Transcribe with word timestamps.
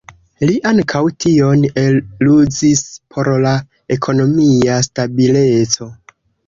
Li 0.49 0.53
ankaŭ 0.69 1.01
tion 1.25 1.67
eluzis 1.83 2.83
por 3.13 3.33
la 3.47 3.55
ekonomia 3.99 4.83
stabileco. 4.91 5.95